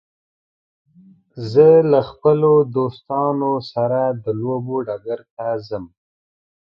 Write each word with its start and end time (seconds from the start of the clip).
زه 1.51 1.67
له 1.91 1.99
خپلو 2.09 2.51
دوستانو 2.75 3.53
سره 3.71 3.99
د 4.23 4.25
لوبو 4.41 4.75
ډګر 4.87 5.19
ته 5.35 5.47
ځم. 5.67 5.85